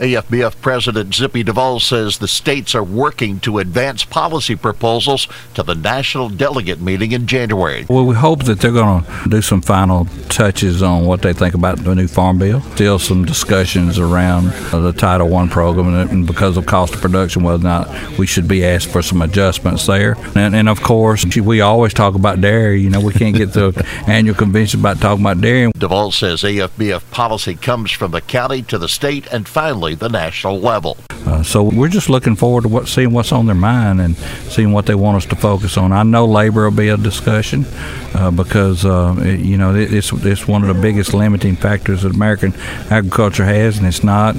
[0.00, 5.74] AFBF President Zippy Duvall says the states are working to advance policy proposals to the
[5.74, 7.84] national delegate meeting in January.
[7.86, 11.54] Well, we hope that they're going to do some final touches on what they think
[11.54, 12.62] about the new farm bill.
[12.74, 17.60] Still some discussions around the Title I program, and because of cost of production, whether
[17.60, 20.16] or not we should be asked for some adjustments there.
[20.34, 22.80] And, and of course, we always talk about dairy.
[22.80, 25.72] You know, we can't get the annual convention about talking about dairy.
[25.76, 30.60] Duvall says AFBF policy comes from the county to the state and finally the national
[30.60, 30.96] level.
[31.26, 34.16] Uh, so we're just looking forward to what, seeing what's on their mind and
[34.48, 35.92] seeing what they want us to focus on.
[35.92, 37.66] I know labor will be a discussion
[38.14, 42.14] uh, because uh, it, you know it's it's one of the biggest limiting factors that
[42.14, 42.54] American
[42.90, 44.34] agriculture has, and it's not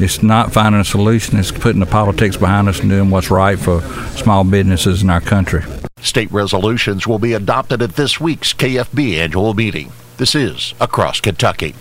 [0.00, 1.38] it's not finding a solution.
[1.38, 3.82] It's putting the politics behind us and doing what's right for
[4.16, 5.62] small businesses in our country.
[6.00, 9.92] State resolutions will be adopted at this week's KFB annual meeting.
[10.16, 11.74] This is Across Kentucky.